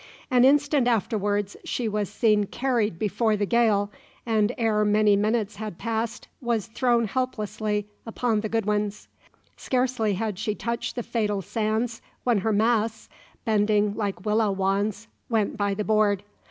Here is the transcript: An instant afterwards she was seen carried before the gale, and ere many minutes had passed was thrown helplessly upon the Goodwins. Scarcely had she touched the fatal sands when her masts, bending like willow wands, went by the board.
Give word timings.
An 0.31 0.43
instant 0.43 0.87
afterwards 0.87 1.55
she 1.63 1.87
was 1.87 2.09
seen 2.09 2.45
carried 2.45 2.97
before 2.97 3.37
the 3.37 3.45
gale, 3.45 3.91
and 4.25 4.51
ere 4.57 4.83
many 4.83 5.15
minutes 5.15 5.57
had 5.57 5.77
passed 5.77 6.27
was 6.41 6.65
thrown 6.65 7.05
helplessly 7.05 7.85
upon 8.03 8.41
the 8.41 8.49
Goodwins. 8.49 9.07
Scarcely 9.57 10.15
had 10.15 10.39
she 10.39 10.55
touched 10.55 10.95
the 10.95 11.03
fatal 11.03 11.43
sands 11.43 12.01
when 12.23 12.39
her 12.39 12.51
masts, 12.51 13.09
bending 13.45 13.95
like 13.95 14.25
willow 14.25 14.51
wands, 14.51 15.07
went 15.29 15.55
by 15.55 15.75
the 15.75 15.83
board. 15.83 16.23